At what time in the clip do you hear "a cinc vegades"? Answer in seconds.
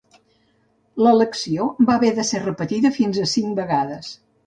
3.25-4.15